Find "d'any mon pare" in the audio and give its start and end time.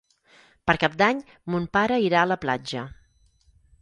1.01-1.99